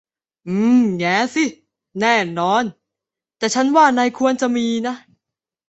[0.47, 1.43] อืม แหงสิ
[1.99, 2.63] แน่นอน
[3.37, 4.95] แต่ฉันว่านายควรจะมีนะ